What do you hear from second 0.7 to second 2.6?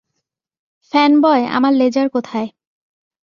Fanboy, আমার laser কোথায়?